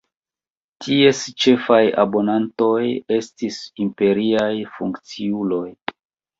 [0.85, 2.81] Ties ĉefaj abonantoj
[3.19, 5.65] estis imperiaj funkciuloj.